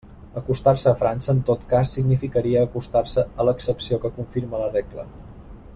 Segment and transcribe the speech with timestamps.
[0.39, 5.07] Acostar-se a França en tot cas significaria acostar-se a l'excepció que confirma la regla.